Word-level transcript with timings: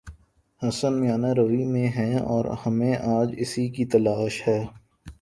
حسن 0.61 0.93
میانہ 1.01 1.31
روی 1.37 1.63
میں 1.65 1.87
ہے 1.87 2.11
اور 2.17 2.45
ہمیں 2.65 2.95
آج 3.17 3.33
اسی 3.37 3.69
کی 3.69 3.85
تلاش 3.85 4.41
ہے۔ 4.47 4.61